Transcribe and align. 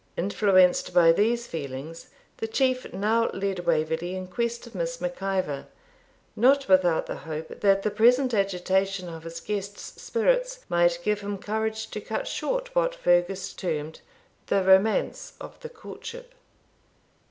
Influenced 0.17 0.95
by 0.95 1.11
these 1.11 1.45
feelings, 1.45 2.07
the 2.37 2.47
Chief 2.47 2.91
now 2.91 3.29
led 3.35 3.67
Waverley 3.67 4.15
in 4.15 4.25
quest 4.25 4.65
of 4.65 4.73
Miss 4.73 4.99
Mac 4.99 5.21
Ivor, 5.21 5.67
not 6.35 6.67
without 6.67 7.05
the 7.05 7.17
hope 7.17 7.59
that 7.59 7.83
the 7.83 7.91
present 7.91 8.33
agitation 8.33 9.07
of 9.07 9.25
his 9.25 9.39
guest's 9.39 10.01
spirits 10.01 10.61
might 10.67 10.97
give 11.03 11.21
him 11.21 11.37
courage 11.37 11.85
to 11.91 12.01
cut 12.01 12.27
short 12.27 12.73
what 12.75 12.95
Fergus 12.95 13.53
termed 13.53 14.01
the 14.47 14.63
romance 14.63 15.33
of 15.39 15.59
the 15.59 15.69
courtship. 15.69 16.33